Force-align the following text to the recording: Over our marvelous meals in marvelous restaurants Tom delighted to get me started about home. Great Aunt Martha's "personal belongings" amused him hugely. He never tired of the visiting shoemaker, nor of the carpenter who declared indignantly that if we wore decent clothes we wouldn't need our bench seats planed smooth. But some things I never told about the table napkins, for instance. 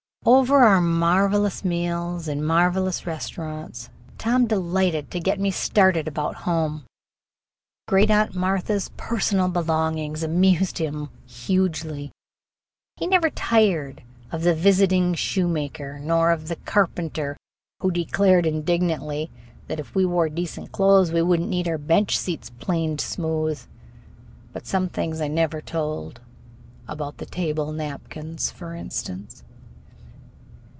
Over 0.23 0.59
our 0.59 0.81
marvelous 0.81 1.65
meals 1.65 2.27
in 2.27 2.43
marvelous 2.43 3.07
restaurants 3.07 3.89
Tom 4.19 4.45
delighted 4.45 5.09
to 5.09 5.19
get 5.19 5.39
me 5.39 5.49
started 5.49 6.07
about 6.07 6.35
home. 6.45 6.85
Great 7.87 8.11
Aunt 8.11 8.35
Martha's 8.35 8.91
"personal 8.97 9.47
belongings" 9.49 10.21
amused 10.21 10.77
him 10.77 11.09
hugely. 11.25 12.11
He 12.97 13.07
never 13.07 13.31
tired 13.31 14.03
of 14.31 14.43
the 14.43 14.53
visiting 14.53 15.15
shoemaker, 15.15 15.97
nor 15.97 16.29
of 16.29 16.49
the 16.49 16.55
carpenter 16.57 17.35
who 17.79 17.89
declared 17.89 18.45
indignantly 18.45 19.31
that 19.65 19.79
if 19.79 19.95
we 19.95 20.05
wore 20.05 20.29
decent 20.29 20.71
clothes 20.71 21.11
we 21.11 21.23
wouldn't 21.23 21.49
need 21.49 21.67
our 21.67 21.79
bench 21.79 22.15
seats 22.15 22.51
planed 22.59 23.01
smooth. 23.01 23.59
But 24.53 24.67
some 24.67 24.87
things 24.87 25.19
I 25.19 25.27
never 25.29 25.61
told 25.61 26.21
about 26.87 27.17
the 27.17 27.25
table 27.25 27.71
napkins, 27.71 28.51
for 28.51 28.75
instance. 28.75 29.43